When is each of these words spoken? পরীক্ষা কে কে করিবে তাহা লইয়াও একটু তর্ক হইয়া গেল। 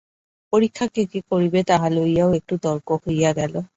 পরীক্ষা 0.53 0.85
কে 0.87 1.03
কে 1.11 1.19
করিবে 1.31 1.59
তাহা 1.63 1.87
লইয়াও 1.89 2.29
একটু 2.33 2.53
তর্ক 2.63 2.87
হইয়া 3.03 3.31
গেল। 3.33 3.53